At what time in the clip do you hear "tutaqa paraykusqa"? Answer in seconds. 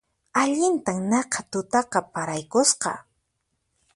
1.51-2.91